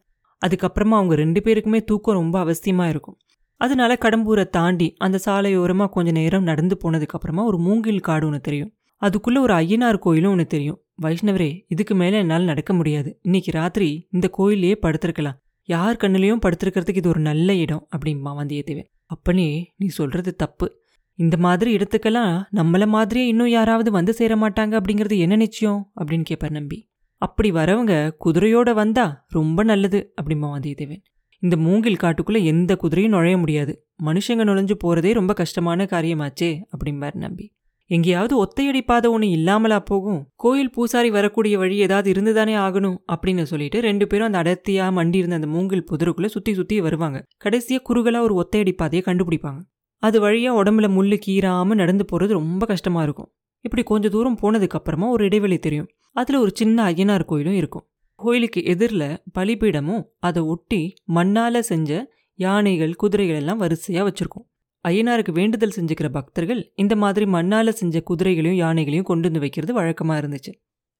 அதுக்கப்புறமா 0.43 0.97
அவங்க 0.99 1.15
ரெண்டு 1.15 1.41
பேருக்குமே 1.41 1.81
தூக்கம் 1.85 2.15
ரொம்ப 2.15 2.37
அவசியமா 2.45 2.89
இருக்கும். 2.89 3.19
அதனால 3.61 3.97
கடம்பூரை 4.01 4.47
தாண்டி 4.49 4.95
அந்த 4.99 5.19
சாலையோரமாக 5.27 5.89
கொஞ்ச 5.89 6.11
நேரம் 6.11 6.43
நடந்து 6.43 6.77
போனதுக்கப்புறமா 6.85 7.45
ஒரு 7.45 7.59
மூங்கில் 7.59 8.01
காடு 8.01 8.27
ஒன்று 8.27 8.41
தெரியும். 8.41 8.73
அதுக்குள்ளே 8.97 9.41
ஒரு 9.41 9.55
ஐயனார் 9.55 9.99
கோயிலும் 9.99 10.31
ஒன்று 10.31 10.47
தெரியும். 10.47 10.79
வைஷ்ணவரே 11.03 11.65
இதுக்கு 11.69 11.95
மேலே 11.95 12.19
என்னால் 12.19 12.45
நடக்க 12.45 12.75
முடியாது. 12.75 13.19
இன்னைக்கு 13.23 13.51
ராத்திரி 13.51 14.09
இந்த 14.11 14.29
கோயிலையே 14.29 14.79
படுத்திருக்கலாம். 14.83 15.43
யார் 15.65 15.97
கண்ணிலையும் 15.97 16.41
படுத்திருக்கிறதுக்கு 16.47 16.97
இது 16.97 17.09
ஒரு 17.09 17.21
நல்ல 17.21 17.55
இடம் 17.55 17.89
அப்படிம்பா 17.97 18.33
வந்தியத்தேவன் 18.39 18.85
அப்பனே 19.07 19.75
நீ 19.77 19.87
சொல்றது 19.87 20.35
தப்பு. 20.35 20.83
இந்த 21.15 21.37
மாதிரி 21.37 21.77
இடத்துக்கெல்லாம் 21.77 22.43
நம்மள 22.55 22.87
மாதிரியே 22.87 23.27
இன்னும் 23.27 23.49
யாராவது 23.49 23.91
வந்து 23.91 24.13
சேர 24.13 24.37
மாட்டாங்க 24.37 24.81
அப்படிங்கிறது 24.81 25.19
என்ன 25.19 25.37
நிச்சயம்? 25.37 25.93
அப்படின்னு 26.01 26.23
கேட்பார் 26.23 26.51
நம்பி. 26.51 26.91
அப்படி 27.17 27.51
வரவங்க 27.51 28.11
குதிரையோட 28.25 28.75
வந்தா 28.75 29.25
ரொம்ப 29.29 29.63
நல்லது 29.63 30.15
அப்படிம்பா 30.23 30.49
வந்தியத்தேவன் 30.55 31.03
இந்த 31.39 31.57
மூங்கில் 31.57 31.97
காட்டுக்குள்ள 31.97 32.45
எந்த 32.45 32.79
குதிரையும் 32.83 33.09
நுழைய 33.09 33.39
முடியாது. 33.39 33.87
மனுஷங்க 34.05 34.45
நுழைஞ்சு 34.45 34.75
போறதே 34.85 35.13
ரொம்ப 35.13 35.33
கஷ்டமான 35.33 35.85
காரியமாச்சே 35.85 36.63
அப்படிம்பார் 36.77 37.15
நம்பி. 37.15 37.55
எங்கேயாவது 37.87 38.45
ஒத்தையடி 38.45 38.81
பாதை 38.81 39.11
ஒன்று 39.11 39.31
இல்லாமலா 39.31 39.79
போகும்? 39.79 40.29
கோயில் 40.35 40.71
பூசாரி 40.71 41.11
வரக்கூடிய 41.11 41.59
வழி 41.59 41.77
ஏதாவது 41.77 42.13
இருந்துதானே 42.13 42.55
ஆகணும்? 42.57 42.97
அப்படின்னு 43.13 43.43
சொல்லிட்டு 43.43 43.81
ரெண்டு 43.81 44.07
பேரும் 44.07 44.33
அந்த 44.33 44.43
அடர்த்தியா 44.43 44.91
மண்டி 44.91 45.15
இருந்த 45.15 45.35
அந்த 45.35 45.47
மூங்கில் 45.47 45.85
புதருக்குள்ள 45.93 46.27
சுத்தி 46.27 46.55
சுத்தி 46.55 46.81
வருவாங்க. 46.81 47.27
கடைசியா 47.45 47.79
குறுகலா 47.89 48.21
ஒரு 48.21 48.49
ஒத்தையடி 48.49 48.73
பாதையை 48.73 49.15
கண்டுபிடிப்பாங்க. 49.15 49.61
அது 49.99 50.29
வழியா 50.29 50.65
உடம்புல 50.65 50.89
முள்ளு 50.89 51.21
கீறாம 51.27 51.67
நடந்து 51.67 52.05
போறது 52.13 52.29
ரொம்ப 52.29 52.67
கஷ்டமா 52.67 53.03
இருக்கும். 53.03 53.33
இப்படி 53.61 53.83
கொஞ்ச 53.83 54.09
தூரம் 54.09 54.39
போனதுக்கு 54.43 54.69
அப்புறமா 54.69 55.09
ஒரு 55.09 55.25
இடைவெளி 55.25 55.59
தெரியும். 55.59 55.89
அதுல 56.13 56.41
ஒரு 56.41 56.51
சின்ன 56.55 56.91
ஐயனார் 56.91 57.25
கோயிலும் 57.25 57.55
இருக்கும். 57.55 57.87
கோயிலுக்கு 58.15 58.65
எதிரில் 58.65 59.19
பலிபீடமும் 59.39 60.05
அதை 60.19 60.43
ஒட்டி 60.43 60.95
மண்ணால 61.15 61.59
செஞ்ச 61.59 62.13
யானைகள் 62.35 62.95
குதிரைகள் 62.95 63.37
எல்லாம் 63.37 63.61
வரிசையா 63.61 64.03
வச்சிருக்கும். 64.03 64.54
ஐயனாருக்கு 64.89 65.33
வேண்டுதல் 65.33 65.77
செஞ்சுக்கிற 65.77 66.09
பக்தர்கள் 66.09 66.73
இந்த 66.75 66.97
மாதிரி 66.97 67.27
மண்ணால் 67.27 67.71
செஞ்ச 67.71 68.01
குதிரைகளையும் 68.01 68.61
யானைகளையும் 68.67 69.09
கொண்டு 69.11 69.23
வந்து 69.23 69.41
வைக்கிறது 69.41 69.73
வழக்கமாக 69.73 70.21
இருந்துச்சு. 70.21 70.53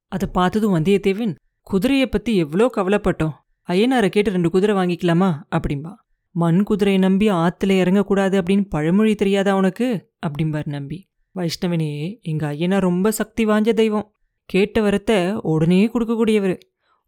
அதை 0.09 0.29
பார்த்ததும் 0.33 0.75
வந்தியத்தேவன் 0.75 1.35
குதிரையை 1.63 2.07
பற்றி 2.07 2.37
எவ்வளோ 2.37 2.71
கவலைப்பட்டோம். 2.77 3.35
ஐயனாரை 3.69 4.09
கேட்டு 4.09 4.31
ரெண்டு 4.31 4.51
குதிரை 4.51 4.77
வாங்கிக்கலாமா? 4.77 5.29
அப்படிம்பா. 5.57 5.93
மண் 6.31 6.63
குதிரையை 6.63 7.01
நம்பி 7.03 7.31
ஆற்றுல 7.31 7.75
இறங்கக்கூடாது 7.83 8.37
அப்படின்னு 8.41 8.65
பழமொழி 8.69 9.15
தெரியாதா 9.15 9.57
உனக்கு? 9.57 10.13
அப்படிம்பார் 10.27 10.67
நம்பி. 10.67 11.11
வைஷ்ணவனே 11.35 12.21
எங்கள் 12.21 12.57
ஐயனா 12.57 12.79
ரொம்ப 12.81 13.11
சக்தி 13.11 13.47
வாஞ்ச 13.47 13.73
தெய்வம். 13.73 14.13
கேட்ட 14.51 14.81
வரத்தை 14.81 15.35
உடனே 15.43 15.87
கொடுக்கக்கூடியவர். 15.87 16.59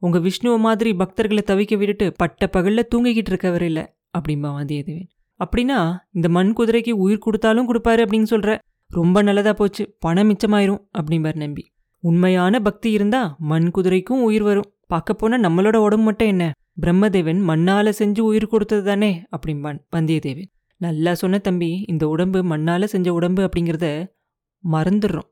உங்கள் 0.02 0.22
விஷ்ணுவை 0.22 0.58
மாதிரி 0.58 0.92
பக்தர்களை 0.92 1.42
தவிக்க 1.46 1.76
விட்டுட்டு 1.76 2.12
பட்ட 2.12 2.46
பகலில் 2.46 2.88
தூங்கிக்கிட்டு 2.94 3.32
இருக்கவர் 3.32 3.62
இல்லை. 3.62 3.84
அப்படிம்பா 4.18 4.50
வந்தியத்தேவன். 4.60 5.10
அப்படின்னா 5.44 5.78
இந்த 6.12 6.28
மண் 6.28 6.52
குதிரைக்கு 6.58 6.90
உயிர் 6.90 7.18
கொடுத்தாலும் 7.18 7.68
கொடுப்பாரு 7.68 8.02
அப்படின்னு 8.04 8.28
சொல்ற. 8.30 8.58
ரொம்ப 8.90 9.22
நல்லதா 9.22 9.52
போச்சு. 9.52 9.96
பணம் 9.98 10.28
மிச்சமாயிரும் 10.30 10.82
அப்படிம்பார் 10.98 11.34
நம்பி. 11.34 11.64
உண்மையான 12.04 12.60
பக்தி 12.60 12.90
இருந்தா 12.90 13.36
மண் 13.38 13.70
குதிரைக்கும் 13.70 14.22
உயிர் 14.22 14.42
வரும். 14.42 14.70
பார்க்க 14.86 15.14
போனா 15.14 15.36
நம்மளோட 15.36 15.76
உடம்பு 15.76 16.04
மட்டும் 16.04 16.28
என்ன? 16.28 16.52
பிரம்மதேவன் 16.80 17.40
மண்ணால 17.50 17.92
செஞ்சு 17.98 18.20
உயிர் 18.20 18.46
கொடுத்தது 18.46 18.84
தானே 18.84 19.22
அப்படிம்பான் 19.36 19.78
வந்தியத்தேவன். 19.96 20.50
நல்லா 20.80 21.14
சொன்ன 21.14 21.38
தம்பி 21.38 21.84
இந்த 21.88 22.08
உடம்பு 22.08 22.42
மண்ணால 22.42 22.84
செஞ்ச 22.84 23.12
உடம்பு 23.12 23.48
அப்படிங்கிறத 23.48 23.88
மறந்துடுறோம். 24.72 25.28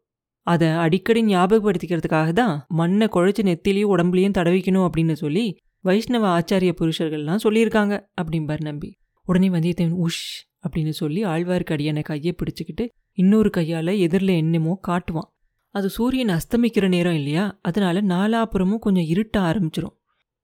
அதை 0.46 0.68
அடிக்கடி 0.68 1.24
ஞாபகப்படுத்திக்கிறதுக்காக 1.24 2.32
தான் 2.32 2.64
மண்ணை 2.68 3.06
குழைச்சி 3.12 3.42
நெத்திலையும் 3.42 3.92
உடம்புலையும் 3.94 4.36
தடவிக்கணும் 4.38 4.86
அப்படின்னு 4.88 5.12
சொல்லி 5.12 5.56
வைஷ்ணவ 5.80 6.24
ஆச்சாரிய 6.38 6.72
புருஷர்கள்லாம் 6.80 7.44
சொல்லியிருக்காங்க 7.44 7.94
அப்படிம்பார் 8.22 8.60
நம்பி. 8.60 8.90
உடனே 9.24 9.48
வந்தியத்தேவன் 9.48 10.04
உஷ் 10.04 10.24
அப்படின்னு 10.64 10.88
சொல்லி 10.88 11.24
ஆழ்வார்க்கடியான 11.24 12.02
கையை 12.02 12.34
பிடிச்சிக்கிட்டு 12.36 12.88
இன்னொரு 13.12 13.50
கையால் 13.50 13.86
எதிரில் 13.86 14.28
என்னமோ 14.28 14.80
காட்டுவான். 14.88 15.30
அது 15.68 15.88
சூரியன் 15.88 16.28
அஸ்தமிக்கிற 16.28 16.88
நேரம் 16.88 17.14
இல்லையா? 17.14 17.58
அதனால 17.62 18.02
நாலாப்புறமும் 18.02 18.78
கொஞ்சம் 18.78 19.04
இருட்ட 19.04 19.40
ஆரம்பிச்சிரும். 19.40 19.94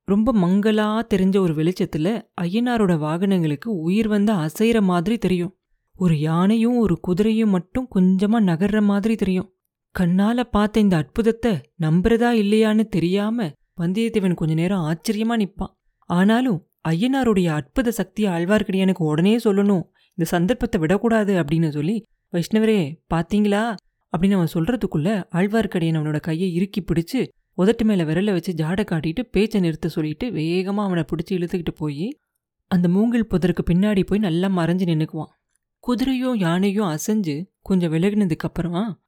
ரொம்ப 0.04 0.32
மங்களா 0.32 1.02
தெரிஞ்ச 1.14 1.38
ஒரு 1.38 1.54
வெளிச்சத்தில் 1.54 2.30
ஐயனாரோட 2.40 2.98
வாகனங்களுக்கு 2.98 3.76
உயிர் 3.76 4.08
வந்து 4.08 4.32
அசைகிற 4.32 4.82
மாதிரி 4.82 5.18
தெரியும். 5.18 5.58
ஒரு 5.94 6.18
யானையும் 6.18 6.76
ஒரு 6.76 7.00
குதிரையும் 7.08 7.48
மட்டும் 7.48 7.88
கொஞ்சமாக 7.88 8.52
நகர்ற 8.52 8.82
மாதிரி 8.82 9.14
தெரியும். 9.14 9.54
கண்ணால் 9.90 10.48
பார்த்த 10.50 10.80
இந்த 10.80 10.96
அற்புதத்தை 10.96 11.52
நம்புறதா 11.80 12.30
இல்லையான்னு 12.42 12.84
தெரியாம 12.84 13.52
வந்தியத்தேவன் 13.80 14.34
கொஞ்ச 14.34 14.54
நேரம் 14.54 14.80
ஆச்சரியமாக 14.80 15.42
நிற்பான் 15.44 15.74
ஆனாலும் 16.04 16.69
ஐயனாருடைய 16.88 17.48
அற்புத 17.48 17.90
சக்தியை 17.90 18.32
ஆழ்வார்க்கடியானுக்கு 18.32 19.02
உடனே 19.02 19.36
சொல்லணும். 19.36 19.82
இந்த 20.08 20.24
சந்தர்ப்பத்தை 20.24 20.80
விடக்கூடாது 20.80 21.42
அப்படின்னு 21.42 21.68
சொல்லி 21.68 22.02
வைஷ்ணவரே 22.32 22.80
பாத்தீங்களா? 23.14 23.74
அப்படின்னு 24.12 24.32
அவன் 24.32 24.54
சொல்றதுக்குள்ள 24.54 25.08
ஆழ்வார்க்கடியான் 25.32 25.98
அவனோட 25.98 26.20
கையை 26.20 26.54
இறுக்கி 26.54 26.80
பிடிச்சு 26.80 27.28
உதட்டு 27.56 27.84
மேல 27.84 28.04
விரல 28.04 28.32
வச்சு 28.32 28.52
ஜாடை 28.52 28.84
காட்டிட்டு 28.84 29.22
பேச்சை 29.22 29.60
நிறுத்த 29.60 29.88
சொல்லிட்டு 29.88 30.30
வேகமா 30.30 30.82
அவனை 30.82 31.02
பிடிச்சி 31.02 31.30
இழுத்துக்கிட்டு 31.30 31.72
போய் 31.74 32.18
அந்த 32.66 32.88
மூங்கில் 32.88 33.26
புதருக்கு 33.30 33.62
பின்னாடி 33.70 34.02
போய் 34.06 34.18
நல்லா 34.18 34.48
மறைஞ்சு 34.48 34.86
நின்னுக்குவான். 34.90 35.32
குதிரையும் 35.84 36.36
யானையும் 36.36 36.86
அசைஞ்சு 36.86 37.44
கொஞ்சம் 37.60 37.92
விலகினதுக்கு 37.92 38.48
அப்புறமா 38.48 39.02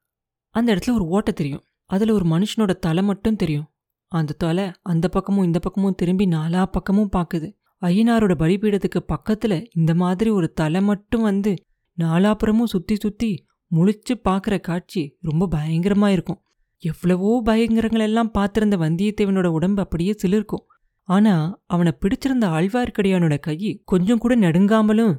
அந்த 0.51 0.75
இடத்துல 0.75 0.93
ஒரு 0.93 1.07
ஓட்டை 1.07 1.35
தெரியும். 1.35 1.65
அதுல 1.85 2.13
ஒரு 2.13 2.27
மனுஷனோட 2.29 2.73
தலை 2.75 3.03
மட்டும் 3.03 3.37
தெரியும். 3.37 3.67
அந்த 4.07 4.35
தலை 4.39 4.73
அந்த 4.83 5.09
பக்கமும் 5.09 5.45
இந்த 5.45 5.59
பக்கமும் 5.59 5.95
திரும்பி 5.95 6.27
நாலா 6.27 6.63
பக்கமும் 6.67 7.11
பார்க்குது 7.17 7.53
ஐயனாரோட 7.83 8.33
பலிபீடத்துக்கு 8.43 9.01
பக்கத்துல 9.09 9.67
இந்த 9.75 9.95
மாதிரி 9.95 10.31
ஒரு 10.31 10.53
தலை 10.53 10.81
மட்டும் 10.81 11.23
வந்து 11.23 11.53
நாலாப்புறமும் 11.99 12.73
சுத்தி 12.75 12.95
சுத்தி 12.95 13.45
முழிச்சு 13.71 14.15
பார்க்குற 14.29 14.61
காட்சி 14.61 15.19
ரொம்ப 15.21 15.49
பயங்கரமா 15.51 16.09
இருக்கும். 16.09 16.41
எவ்வளவோ 16.83 17.43
பயங்கரங்கள் 17.45 18.01
எல்லாம் 18.01 18.31
பார்த்திருந்த 18.35 18.77
வந்தியத்தேவனோட 18.85 19.47
உடம்பு 19.47 19.83
அப்படியே 19.83 20.15
சிலிர்க்கும். 20.23 20.65
ஆனா 21.09 21.35
அவனை 21.67 21.93
பிடிச்சிருந்த 22.01 22.47
ஆழ்வார்க்கடியானோட 22.57 23.39
கை 23.39 23.83
கொஞ்சம் 23.85 24.19
கூட 24.19 24.37
நடுங்காமலும் 24.37 25.15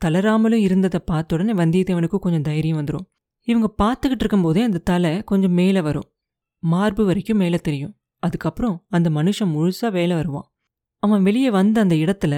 தளராமலும் 0.00 0.62
இருந்ததை 0.66 1.00
பார்த்த 1.04 1.36
உடனே 1.36 1.52
வந்தியத்தேவனுக்கு 1.52 2.18
கொஞ்சம் 2.18 2.42
தைரியம் 2.42 2.78
வந்துடும் 2.78 3.06
இவங்க 3.48 3.68
பார்த்துக்கிட்டு 3.82 4.22
இருக்கும்போதே 4.22 4.62
அந்த 4.62 4.78
தலை 4.78 5.22
கொஞ்சம் 5.24 5.52
மேலே 5.52 5.80
வரும். 5.80 6.08
மார்பு 6.62 7.04
வரைக்கும் 7.04 7.36
மேலே 7.36 7.56
தெரியும். 7.56 7.94
அதுக்கப்புறம் 8.18 8.76
அந்த 8.88 9.10
மனுஷன் 9.10 9.52
முழுசா 9.54 9.90
வேலை 9.90 10.16
வருவான். 10.16 10.48
அவன் 11.04 11.24
வெளியே 11.26 11.50
வந்த 11.56 11.76
அந்த 11.84 11.94
இடத்துல 12.04 12.34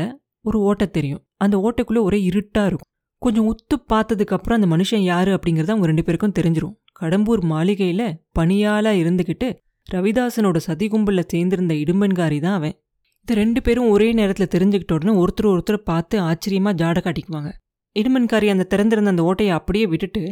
ஒரு 0.49 0.59
ஓட்டை 0.69 0.87
தெரியும். 0.91 1.23
அந்த 1.45 1.57
ஓட்டைக்குள்ளே 1.65 2.03
ஒரே 2.09 2.19
இருட்டாக 2.23 2.69
இருக்கும். 2.71 2.91
கொஞ்சம் 3.23 3.47
உத்து 3.53 3.77
பார்த்ததுக்கு 3.93 4.35
அப்புறம் 4.37 4.59
அந்த 4.59 4.69
மனுஷன் 4.75 5.05
யாரு 5.13 5.31
அப்படிங்கறது 5.35 5.73
அவங்க 5.75 5.89
ரெண்டு 5.91 6.05
பேருக்கும் 6.05 6.37
தெரிஞ்சிரும். 6.39 6.75
கடம்பூர் 7.01 7.43
மாளிகையில 7.53 8.03
பணியாளா 8.39 8.93
இருந்துகிட்டு 9.03 9.49
ரவிதாசனோட 9.89 10.59
சதி 10.67 10.87
கும்பலில் 10.89 11.31
சேர்ந்திருந்த 11.33 11.75
இடும்பன்காரி 11.83 12.39
தான் 12.41 12.57
அவன். 12.61 12.75
இது 13.23 13.35
ரெண்டு 13.35 13.61
பேரும் 13.63 13.89
ஒரே 13.89 14.09
நேரத்தில் 14.13 14.53
தெரிஞ்சுக்கிட்ட 14.55 14.97
உடனே 14.99 15.13
ஒருத்தர் 15.23 15.49
ஒருத்தர் 15.53 15.87
பார்த்து 15.91 16.17
ஆச்சரியமா 16.21 16.73
ஜாட 16.83 16.99
காட்டிக்குவாங்க. 17.07 17.51
இடுமன்காரி 17.97 18.49
அந்த 18.55 18.65
திறந்திருந்த 18.65 19.11
அந்த 19.11 19.23
ஓட்டையை 19.23 19.53
அப்படியே 19.59 19.87
விட்டுட்டு 19.87 20.23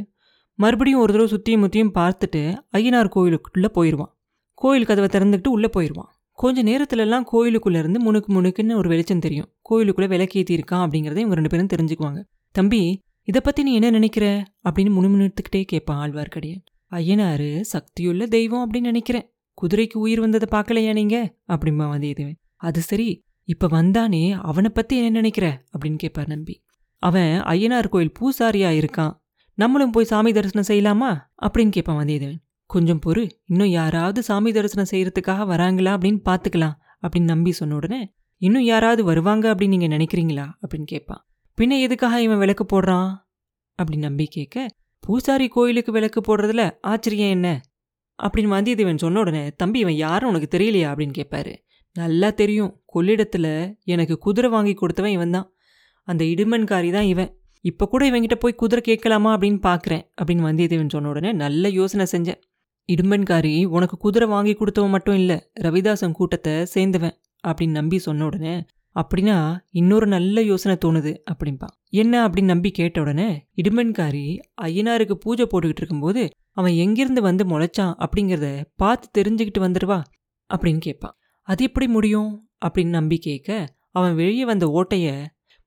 மறுபடியும் 0.59 1.01
ஒரு 1.01 1.13
தடவை 1.13 1.29
சுத்தியும் 1.33 1.63
முத்தியும் 1.65 1.95
பார்த்துட்டு 1.95 2.43
ஐயனார் 2.79 3.15
கோயிலுக்குள்ள 3.15 3.69
போயிடுவான் 3.73 4.13
கோயில் 4.59 4.87
கதவை 4.87 5.09
திறந்துக்கிட்டு 5.15 5.55
உள்ளே 5.57 5.69
போயிடுவான் 5.73 6.11
கொஞ்ச 6.35 6.63
நேரத்துலலாம் 6.63 7.25
கோயிலுக்குள்ள 7.33 7.79
இருந்து 7.79 8.13
முணுக்கு 8.13 8.25
முணுக்குன்னு 8.29 8.77
ஒரு 8.77 8.89
வெளிச்சம் 8.89 9.19
தெரியும். 9.19 9.53
கோயிலுக்குள்ள 9.71 10.07
விளக்கேத்தி 10.07 10.61
இருக்கான் 10.61 10.95
இவங்க 10.95 11.35
ரெண்டு 11.35 11.49
பேரும் 11.49 11.67
தெரிஞ்சுக்குவாங்க. 11.67 12.25
தம்பி 12.51 13.01
இதை 13.23 13.41
பத்தி 13.45 13.63
நீ 13.63 13.75
என்ன 13.75 13.91
நினைக்கிற? 13.91 14.45
அப்படின்னு 14.65 14.91
முணுமுணுத்துக்கிட்டே 14.91 15.65
கேட்பான் 15.65 16.13
ஆழ்வார்க்கடியான். 16.13 16.65
ஐயனாரு 16.91 17.61
சக்தியுள்ள 17.61 18.27
தெய்வம் 18.27 18.73
அப்படின்னு 18.73 18.81
நினைக்கிறேன். 18.81 19.31
குதிரைக்கு 19.63 19.95
உயிர் 19.95 20.21
வந்ததை 20.21 20.61
பார்க்கலையா 20.61 20.93
நீங்க? 20.93 21.35
அப்படிம்பா 21.49 21.87
வந்தியத்தேவன். 21.89 22.35
அது 22.57 22.81
சரி 22.81 23.23
இப்ப 23.45 23.69
வந்தானே 23.69 24.41
அவனை 24.41 24.71
பத்தி 24.71 24.97
என்ன 24.97 25.11
நினைக்கிற? 25.11 25.65
அப்படின்னு 25.79 25.97
கேட்பார் 25.97 26.27
நம்பி. 26.27 26.63
அவன் 26.99 27.41
ஐயனார் 27.41 27.89
கோயில் 27.89 28.13
பூசாரியா 28.21 28.85
இருக்கான். 28.85 29.13
நம்மளும் 29.55 29.91
போய் 29.91 30.05
சாமி 30.05 30.33
தரிசனம் 30.33 30.63
செய்யலாமா? 30.69 31.19
அப்படின்னு 31.43 31.69
கேட்பான் 31.69 32.05
வந்தியத்தேவன். 32.05 32.44
கொஞ்சம் 32.67 33.01
பொறு 33.07 33.31
இன்னும் 33.45 33.69
யாராவது 33.69 34.23
சாமி 34.23 34.53
தரிசனம் 34.53 34.91
செய்யறதுக்காக 34.91 35.43
வராங்களா 35.53 35.93
அப்படின்னு 35.97 36.21
பார்த்துக்கலாம் 36.25 36.73
அப்படின்னு 37.03 37.25
நம்பி 37.25 37.53
சொன்ன 37.53 37.75
உடனே 37.75 38.15
இன்னும் 38.37 38.63
யாராவது 38.63 39.05
வருவாங்க 39.05 39.55
அப்படின்னு 39.55 39.69
நீங்கள் 39.69 39.89
நினைக்கிறீங்களா? 39.89 40.47
அப்படின்னு 40.63 40.83
கேட்பான். 40.85 41.27
பின்ன 41.59 41.81
எதுக்காக 41.81 42.23
இவன் 42.23 42.39
விளக்கு 42.39 42.65
போடுறான்? 42.65 43.11
அப்படின்னு 43.79 43.99
நம்பி 43.99 44.27
கேட்க 44.27 44.67
பூசாரி 45.01 45.49
கோயிலுக்கு 45.49 45.93
விளக்கு 45.93 46.21
போடுறதுல 46.21 46.71
ஆச்சரியம் 46.81 47.31
என்ன? 47.31 47.61
அப்படின்னு 48.23 48.53
வந்தியத்தேவன் 48.57 48.97
சொன்ன 48.97 49.19
உடனே 49.19 49.51
தம்பி 49.51 49.79
இவன் 49.79 49.95
யாரும் 49.95 50.29
உனக்கு 50.29 50.59
தெரியலையா? 50.59 50.89
அப்படின்னு 50.93 51.15
கேட்பாரு. 51.21 51.55
நல்லா 51.93 52.31
தெரியும். 52.31 52.83
கொள்ளிடத்தில் 52.87 53.79
எனக்கு 53.85 54.19
குதிரை 54.19 54.51
வாங்கி 54.51 54.75
கொடுத்தவன் 54.75 55.11
இவன் 55.11 55.31
தான். 55.31 55.55
அந்த 56.03 56.25
இடுமன்காரி 56.25 56.93
தான் 56.93 57.03
இவன். 57.03 57.39
இப்போ 57.61 57.87
கூட 57.87 58.11
இவங்கிட்ட 58.11 58.35
போய் 58.35 58.55
குதிரை 58.55 58.83
கேட்கலாமா? 58.85 59.37
அப்படின்னு 59.37 59.61
பார்க்குறேன் 59.63 60.05
அப்படின்னு 60.23 60.47
வந்தியத்தேவன் 60.49 60.89
சொன்ன 60.89 61.09
உடனே 61.09 61.33
நல்ல 61.33 61.69
யோசனை 61.69 62.07
செஞ்சேன். 62.13 62.41
இடும்பன்காரி 62.93 63.67
உனக்கு 63.67 63.97
குதிரை 63.97 64.29
வாங்கி 64.29 64.55
கொடுத்தவன் 64.55 64.91
மட்டும் 64.91 65.15
இல்லை 65.15 65.51
ரவிதாசன் 65.61 66.13
கூட்டத்தை 66.13 66.55
சேர்ந்தவன் 66.75 67.15
அப்படின்னு 67.49 67.69
நம்பி 67.69 67.99
சொன்ன 67.99 68.25
உடனே 68.25 68.65
அப்படின்னா 68.97 69.59
இன்னொரு 69.71 70.07
நல்ல 70.07 70.43
யோசனை 70.43 70.79
தோணுது 70.85 71.17
அப்படின்பா 71.31 71.69
என்ன? 71.89 72.29
அப்படின்னு 72.29 72.45
நம்பி 72.45 72.71
கேட்ட 72.71 73.01
உடனே 73.01 73.49
இடும்பன்காரி 73.57 74.39
ஐயனாருக்கு 74.63 75.13
பூஜை 75.13 75.47
போட்டுக்கிட்டு 75.47 75.83
இருக்கும்போது 75.83 76.31
அவன் 76.51 76.73
எங்கிருந்து 76.73 77.23
வந்து 77.23 77.45
முளைச்சான் 77.45 77.95
அப்படிங்கிறத 78.05 78.65
பார்த்து 78.77 79.23
தெரிஞ்சுக்கிட்டு 79.23 79.61
வந்துடுவா 79.61 80.03
அப்படின்னு 80.55 80.79
கேட்பான் 80.79 81.17
அது 81.43 81.65
எப்படி 81.65 81.89
முடியும்? 81.89 82.51
அப்படின்னு 82.67 82.89
நம்பி 82.89 83.19
கேட்க 83.19 83.69
அவன் 83.91 84.15
வெளியே 84.15 84.45
வந்த 84.45 84.67
ஓட்டைய 84.67 85.09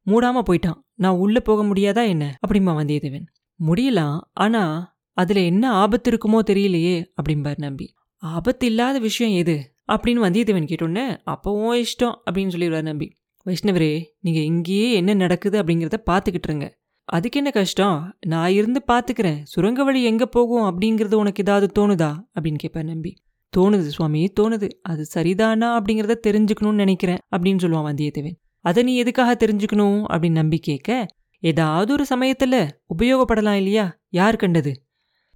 மூடாமல் 0.07 0.47
போயிட்டான். 0.49 0.79
நான் 0.93 1.15
உள்ளே 1.15 1.39
போக 1.39 1.63
முடியாதா 1.63 2.07
என்ன? 2.07 2.37
அப்படிமா 2.47 2.71
வந்தியத்தேவன். 2.79 3.27
முடியலாம். 3.59 4.17
ஆனால் 4.33 4.96
அதில் 5.17 5.41
என்ன 5.43 5.71
ஆபத்து 5.71 6.07
இருக்குமோ 6.11 6.39
தெரியலையே 6.45 6.97
அப்படிம்பார் 7.19 7.57
நம்பி. 7.57 7.93
ஆபத்து 8.23 8.65
இல்லாத 8.65 8.99
விஷயம் 8.99 9.33
எது? 9.33 9.73
அப்படின்னு 9.91 10.23
வந்தியத்தேவன் 10.25 10.67
கேட்டோன்னே 10.71 11.05
அப்போவும் 11.25 11.77
இஷ்டம் 11.81 12.15
அப்படின்னு 12.25 12.53
சொல்லிடுவார் 12.55 12.81
நம்பி. 12.81 13.07
வைஷ்ணவரே 13.45 14.03
நீங்கள் 14.19 14.43
இங்கேயே 14.43 14.93
என்ன 14.93 15.13
நடக்குது 15.13 15.63
அப்படிங்கிறத 15.63 15.97
பார்த்துக்கிட்டு 16.11 16.49
இருங்க 16.49 16.67
அதுக்கு 17.09 17.37
என்ன 17.37 17.51
கஷ்டம்? 17.51 18.15
நான் 18.25 18.51
இருந்து 18.51 18.81
பார்த்துக்கிறேன். 18.87 19.41
சுரங்க 19.43 19.83
வழி 19.83 20.03
எங்கே 20.03 20.25
போகும் 20.25 20.65
அப்படிங்கிறது 20.67 21.13
உனக்கு 21.13 21.43
ஏதாவது 21.43 21.67
தோணுதா? 21.77 22.09
அப்படின்னு 22.35 22.55
கேட்பார் 22.55 22.83
நம்பி. 22.83 23.11
தோணுது 23.57 23.87
சுவாமி 23.87 24.33
தோணுது. 24.39 24.69
அது 24.81 25.03
சரிதானா 25.15 25.69
அப்படிங்கிறத 25.77 26.15
தெரிஞ்சுக்கணும்னு 26.27 26.83
நினைக்கிறேன் 26.83 27.21
அப்படின்னு 27.35 27.63
சொல்லுவான் 27.63 27.87
வந்தியத்தேவன். 27.89 28.37
அதை 28.65 28.83
நீ 28.83 28.95
எதுக்காக 28.95 29.45
தெரிஞ்சுக்கணும்? 29.45 30.01
அப்படின்னு 30.11 30.39
நம்பி 30.41 30.59
கேட்க 30.59 31.05
ஏதாவது 31.43 31.91
ஒரு 31.93 32.05
சமயத்துல 32.09 32.55
உபயோகப்படலாம் 32.97 33.61
இல்லையா? 33.61 33.85
யார் 34.09 34.35
கண்டது? 34.35 34.73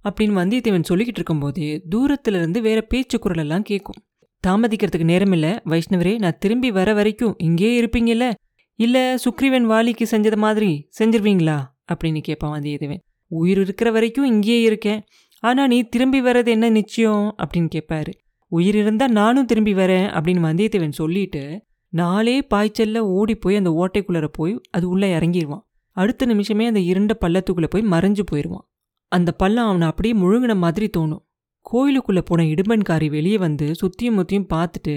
அப்படின்னு 0.08 0.38
வந்தியத்தேவன் 0.40 0.88
சொல்லிக்கிட்டு 0.88 1.20
இருக்கும்போதே 1.20 1.82
தூரத்துல 1.90 2.36
இருந்து 2.36 2.60
வேற 2.60 2.80
பேச்சு 2.80 3.18
குரல் 3.18 3.38
எல்லாம் 3.38 3.62
கேட்கும் 3.62 4.00
தாமதிக்கிறதுக்கு 4.46 5.10
நேரமில்ல. 5.12 5.48
வைஷ்ணவரே 5.64 6.18
நான் 6.18 6.38
திரும்பி 6.38 6.70
வர 6.70 6.92
வரைக்கும் 6.92 7.34
இங்கேயே 7.38 7.82
இருப்பீங்கல்ல? 7.82 8.32
இல்ல 8.74 9.16
சுக்ரீவன் 9.16 9.62
வாலிக்கு 9.62 10.06
செஞ்சது 10.10 10.36
மாதிரி 10.36 10.88
செஞ்சிருவீங்களா? 10.98 11.58
அப்படின்னு 11.92 12.20
கேட்பான் 12.20 12.60
வந்தியத்தேவன். 12.60 12.98
உயிர் 13.26 13.60
இருக்கிற 13.60 13.90
வரைக்கும் 13.90 14.24
இங்கேயே 14.24 14.62
இருக்கேன். 14.62 15.02
ஆனா 15.40 15.66
நீ 15.66 15.82
திரும்பி 15.82 16.22
வர்றது 16.22 16.46
என்ன 16.46 16.68
நிச்சயம்? 16.68 17.36
அப்படின்னு 17.38 17.68
கேட்பாரு 17.74 18.12
உயிர் 18.52 18.76
இருந்தா 18.76 19.08
நானும் 19.08 19.46
திரும்பி 19.46 19.74
வரேன் 19.74 20.08
அப்படின்னு 20.18 20.42
வந்தியத்தேவன் 20.48 20.90
சொல்லிட்டு 20.90 21.62
நாளே 21.88 22.46
பாய்ச்சல்ல 22.54 22.98
ஓடி 22.98 23.34
போய் 23.34 23.56
அந்த 23.56 23.70
ஓட்டைக்குள்ளர 23.70 24.26
போய் 24.32 24.60
அது 24.70 24.88
உள்ள 24.88 25.18
இறங்கிடுவான் 25.18 25.64
அடுத்த 25.90 26.26
நிமிஷமே 26.26 26.66
அந்த 26.66 26.80
இருண்ட 26.80 27.18
பள்ளத்துக்குள்ள 27.20 27.66
போய் 27.66 27.82
மறைஞ்சு 27.82 28.22
போயிடுவான் 28.26 28.71
அந்த 29.12 29.30
பள்ளம் 29.32 29.68
அவனை 29.70 29.86
அப்படியே 29.90 30.14
முழுங்கின 30.22 30.54
மாதிரி 30.56 30.86
தோணும். 30.96 31.22
கோயிலுக்குள்ளே 31.66 32.22
போன 32.28 32.44
இடும்பன்காரி 32.52 33.08
வெளியே 33.10 33.38
வந்து 33.38 33.66
சுத்தியும் 33.80 34.16
முத்தியும் 34.18 34.48
பார்த்துட்டு 34.52 34.94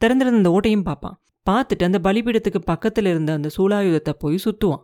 திறந்திருந்த 0.00 0.40
அந்த 0.40 0.50
ஓட்டையும் 0.56 0.86
பார்ப்பான். 0.88 1.16
பார்த்துட்டு 1.46 1.84
அந்த 1.88 1.98
பலிபீடத்துக்கு 2.06 2.60
பக்கத்தில் 2.70 3.08
இருந்த 3.12 3.30
அந்த 3.32 3.48
சூலாயுதத்தை 3.56 4.12
போய் 4.18 4.44
சுற்றுவான் 4.44 4.82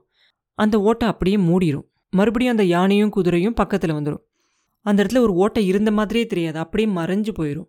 அந்த 0.58 0.76
ஓட்டை 0.80 1.06
அப்படியே 1.08 1.36
மூடிடும் 1.48 1.86
மறுபடியும் 2.12 2.54
அந்த 2.54 2.64
யானையும் 2.74 3.12
குதிரையும் 3.16 3.56
பக்கத்தில் 3.60 3.96
வந்துடும் 3.96 4.22
அந்த 4.86 4.98
இடத்துல 5.02 5.20
ஒரு 5.26 5.32
ஓட்டை 5.42 5.62
இருந்த 5.66 5.90
மாதிரியே 5.90 6.26
தெரியாது. 6.26 6.58
அப்படியே 6.58 6.88
மறைஞ்சு 6.98 7.32
போயிடும் 7.38 7.68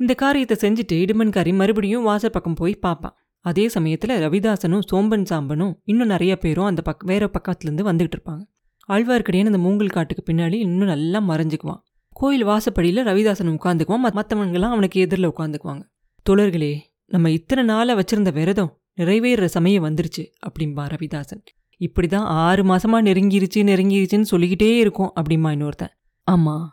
இந்த 0.00 0.12
காரியத்தை 0.14 0.56
செஞ்சுட்டு 0.64 0.94
இடுமன்காரி 1.02 1.52
மறுபடியும் 1.60 2.06
வாசல் 2.08 2.34
பக்கம் 2.36 2.58
போய் 2.60 2.74
பார்ப்பான். 2.86 3.14
அதே 3.44 3.64
சமயத்தில் 3.68 4.14
ரவிதாசனும் 4.24 4.84
சோம்பன் 4.90 5.26
சாம்பனும் 5.30 5.72
இன்னும் 5.84 6.12
நிறைய 6.14 6.32
பேரும் 6.36 6.68
அந்த 6.70 6.82
பக் 6.82 7.04
வேற 7.10 7.24
பக்கத்துலேருந்து 7.36 7.86
வந்துகிட்டு 7.90 8.16
இருப்பாங்க. 8.16 8.42
ஆழ்வார்க்கடியான் 8.88 9.50
அந்த 9.50 9.60
மூங்கல் 9.64 9.94
காட்டுக்கு 9.96 10.22
பின்னாடி 10.28 10.56
இன்னும் 10.66 10.92
நல்லா 10.92 11.18
மறைஞ்சுக்குவான். 11.30 11.80
கோயில் 12.16 12.44
வாசப்படியில் 12.48 13.06
ரவிதாசன் 13.08 13.54
உட்காந்துக்குவான் 13.56 14.04
மற்றவங்களாம் 14.18 14.74
அவனுக்கு 14.74 14.98
எதிரில் 15.04 15.30
உட்காந்துக்குவாங்க 15.32 15.84
தோழர்களே 16.26 16.72
நம்ம 17.10 17.30
இத்தனை 17.30 17.62
நாளாக 17.70 17.96
வச்சிருந்த 17.98 18.30
விரதம் 18.38 18.70
நிறைவேற 19.00 19.46
சமயம் 19.54 19.84
வந்துருச்சு 19.86 20.22
அப்படிம்பா 20.46 20.84
ரவிதாசன். 20.94 21.42
இப்படி 21.80 22.08
தான் 22.08 22.26
ஆறு 22.46 22.62
மாதமாக 22.64 23.06
நெருங்கிருச்சு 23.08 23.60
நெருங்கிருச்சுன்னு 23.70 24.30
சொல்லிக்கிட்டே 24.32 24.70
இருக்கும் 24.82 25.10
அப்படிம்பா 25.18 25.50
இன்னொருத்தன். 25.56 25.92
ஆமாம் 26.28 26.66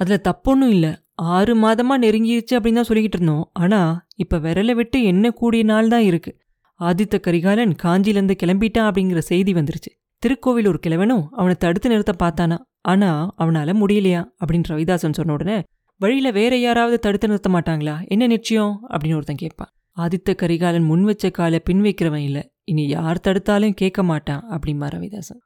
அதில் 0.00 0.24
தப்பொன்னும் 0.28 0.72
இல்லை. 0.76 0.92
ஆறு 1.36 1.52
மாதமாக 1.64 1.98
நெருங்கிருச்சு 2.04 2.54
அப்படின்னு 2.56 2.80
தான் 2.80 2.88
சொல்லிக்கிட்டு 2.90 3.18
இருந்தோம். 3.18 3.44
ஆனால் 3.62 3.92
இப்போ 4.16 4.36
விரலை 4.38 4.74
விட்டு 4.80 4.98
என்ன 5.02 5.30
கூடிய 5.30 5.62
நாள் 5.62 5.92
தான் 5.94 6.06
இருக்குது 6.10 6.38
ஆதித்த 6.80 7.16
கரிகாலன் 7.26 7.74
காஞ்சிலேருந்து 7.84 8.36
கிளம்பிட்டான் 8.42 8.88
அப்படிங்கிற 8.90 9.22
செய்தி 9.32 9.52
வந்துருச்சு. 9.52 9.90
திருக்கோவிலூர் 10.22 10.78
கிழவனும் 10.86 11.28
அவனை 11.30 11.54
தடுத்து 11.58 11.88
நிறுத்த 11.88 12.12
பார்த்தானா? 12.22 12.58
ஆனா 12.80 13.34
அவனால 13.38 13.72
முடியலையா? 13.72 14.22
அப்படின்னு 14.40 14.68
ரவிதாசன் 14.68 15.12
சொன்ன 15.12 15.32
உடனே 15.32 15.62
வழியில 16.00 16.30
வேற 16.30 16.56
யாராவது 16.56 16.98
தடுத்து 16.98 17.28
நிறுத்த 17.28 17.50
மாட்டாங்களா? 17.50 18.06
என்ன 18.06 18.26
நிச்சயம்? 18.26 18.80
அப்படின்னு 18.90 19.14
ஒருத்தன் 19.14 19.36
கேட்பான். 19.36 19.70
ஆதித்த 19.96 20.34
கரிகாலன் 20.34 20.82
முன் 20.82 21.04
வச்ச 21.04 21.30
காலை 21.30 21.60
பின் 21.60 21.82
வைக்கிறவன் 21.82 22.24
இல்ல. 22.24 22.50
இனி 22.64 22.86
யார் 22.86 23.20
தடுத்தாலும் 23.28 23.74
கேட்க 23.74 24.02
மாட்டான் 24.02 24.44
அப்படிம்பா 24.50 24.88
ரவிதாசன். 24.90 25.40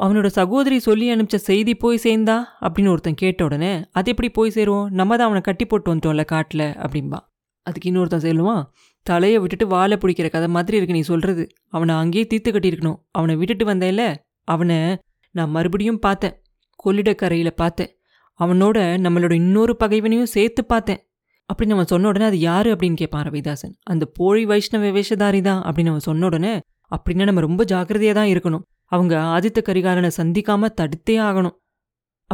அவனோட 0.00 0.26
சகோதரி 0.26 0.78
சொல்லி 0.78 1.14
அனுப்பிச்ச 1.14 1.34
செய்தி 1.34 1.74
போய் 1.74 2.02
சேர்ந்தா? 2.02 2.44
அப்படின்னு 2.60 2.88
ஒருத்தன் 2.88 3.14
கேட்ட 3.14 3.44
உடனே 3.44 3.84
அது 3.90 4.10
எப்படி 4.10 4.30
போய் 4.30 4.52
சேருவோம்? 4.54 4.88
நம்ம 4.90 5.16
தான் 5.16 5.26
அவனை 5.26 5.40
கட்டி 5.40 5.64
போட்டு 5.64 5.94
வந்துட்டோம்ல 5.94 6.24
காட்டில் 6.24 6.68
அப்படின்பா 6.84 7.20
அதுக்கு 7.66 7.90
இன்னொருத்தன் 7.90 8.24
சொல்லுவான் 8.28 8.62
தலையை 9.02 9.38
விட்டுட்டு 9.38 9.66
வாழை 9.66 9.96
பிடிக்கிற 9.96 10.30
கதை 10.30 10.48
மாதிரி 10.48 10.76
இருக்கு 10.76 10.94
நீ 10.94 11.00
சொல்றது. 11.00 11.46
அவனை 11.68 11.94
அங்கேயே 11.94 12.26
தீர்த்து 12.26 12.50
கட்டியிருக்கணும். 12.50 12.96
அவனை 13.10 13.36
விட்டுட்டு 13.36 13.64
வந்தேன்ல 13.64 14.14
அவனை 14.44 14.98
நான் 15.30 15.50
மறுபடியும் 15.50 15.98
பார்த்தேன். 15.98 16.42
கொள்ளிடக்கரையில் 16.84 17.50
பார்த்தேன். 17.50 17.96
அவனோட 18.38 18.78
நம்மளோட 19.00 19.32
இன்னொரு 19.32 19.76
பகைவனையும் 19.84 20.22
சேர்த்து 20.22 20.64
பார்த்தேன். 20.64 21.08
அப்படின்னு 21.54 21.70
அவன் 21.70 21.86
சொன்ன 21.86 22.08
உடனே 22.08 22.24
அது 22.24 22.38
யாரு? 22.38 22.74
அப்படின்னு 22.74 22.94
கேட்பான் 22.94 23.30
ரவிதாசன். 23.30 23.74
அந்த 23.82 24.06
போழி 24.06 24.44
வைஷ்ணவ 24.44 24.90
வேஷதாரி 24.90 25.40
தான். 25.40 25.62
அப்படின்னு 25.62 25.86
அவன் 25.86 26.00
சொன்ன 26.00 26.24
உடனே 26.24 26.60
அப்படின்னா 26.96 27.24
நம்ம 27.24 27.40
ரொம்ப 27.40 27.64
ஜாக்கிரதையாக 27.64 28.20
தான் 28.20 28.28
இருக்கணும். 28.28 28.62
அவங்க 28.84 29.18
ஆதித்த 29.18 29.62
கரிகாலனை 29.62 30.10
சந்திக்காம 30.16 30.68
தடுத்தே 30.80 31.10
ஆகணும். 31.10 31.56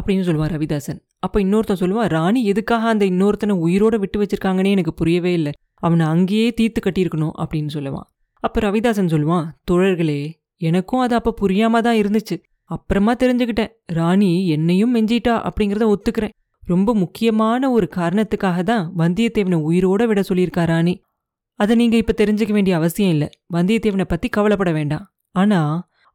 அப்படின்னு 0.01 0.23
சொல்லுவார் 0.23 0.59
ரவிதாசன். 0.59 1.08
அப்போ 1.23 1.41
இன்னொருத்தன் 1.41 1.81
சொல்லுவான் 1.81 2.07
ராணி 2.07 2.45
எதுக்காக 2.45 2.89
அந்த 2.89 3.05
இன்னொருத்தனை 3.05 3.55
உயிரோட 3.67 3.95
விட்டு 3.99 4.19
வச்சிருக்காங்கன்னே 4.23 4.71
எனக்கு 4.71 4.95
புரியவே 4.95 5.33
இல்லை. 5.33 5.53
அவனை 5.75 6.07
அங்கேயே 6.07 6.49
தீர்த்து 6.53 6.81
கட்டியிருக்கணும் 6.85 7.35
அப்படின்னு 7.43 7.71
சொல்லுவான். 7.75 8.07
அப்போ 8.45 8.59
ரவிதாசன் 8.61 9.13
சொல்லுவான் 9.15 9.47
தோழர்களே 9.71 10.21
எனக்கும் 10.57 11.01
அது 11.01 11.15
அப்போ 11.15 11.35
புரியாம 11.41 11.81
தான் 11.81 11.99
இருந்துச்சு. 12.03 12.37
அப்புறமா 12.71 13.13
தெரிஞ்சுக்கிட்டேன். 13.15 13.73
ராணி 13.87 14.31
என்னையும் 14.47 14.95
மெஞ்சிட்டா 14.95 15.35
அப்படிங்கிறத 15.49 15.87
ஒத்துக்கிறேன். 15.95 16.35
ரொம்ப 16.63 16.95
முக்கியமான 16.95 17.71
ஒரு 17.71 17.87
காரணத்துக்காக 17.97 18.63
தான் 18.63 18.85
வந்தியத்தேவனை 18.99 19.59
உயிரோட 19.69 20.03
விட 20.07 20.21
சொல்லியிருக்கா 20.21 20.65
ராணி. 20.65 20.95
அதை 21.55 21.77
நீங்க 21.77 21.97
இப்ப 21.97 22.15
தெரிஞ்சுக்க 22.17 22.53
வேண்டிய 22.53 22.77
அவசியம் 22.77 23.11
இல்லை. 23.11 23.29
வந்தியத்தேவனை 23.53 24.07
பத்தி 24.09 24.29
கவலைப்பட 24.29 24.73
வேண்டாம். 24.73 25.07
ஆனா 25.35 25.61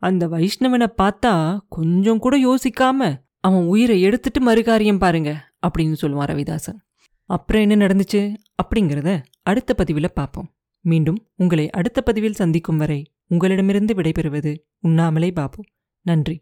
அந்த 0.01 0.27
வைஷ்ணவனை 0.27 0.87
பார்த்தா 1.01 1.33
கொஞ்சம் 1.69 2.19
கூட 2.19 2.35
யோசிக்காம 2.37 3.09
அவன் 3.43 3.65
உயிரை 3.65 4.01
எடுத்துட்டு 4.01 4.39
மறுகாரியம் 4.47 4.97
பாருங்க 4.97 5.31
அப்படின்னு 5.67 5.95
சொல்லுவான் 6.01 6.31
ரவிதாசன். 6.31 6.79
அப்புறம் 7.25 7.69
என்ன 7.69 7.75
நடந்துச்சு? 7.85 8.21
அப்படிங்கிறத 8.63 9.23
அடுத்த 9.43 9.73
பதிவில் 9.73 10.13
பார்ப்போம். 10.13 10.51
மீண்டும் 10.81 11.27
உங்களை 11.35 11.69
அடுத்த 11.69 12.01
பதிவில் 12.01 12.39
சந்திக்கும் 12.41 12.77
வரை 12.77 13.11
உங்களிடமிருந்து 13.27 13.93
விடைபெறுவது 13.93 14.51
உண்ணாமலே 14.79 15.31
பாபு. 15.31 15.63
நன்றி. 16.01 16.39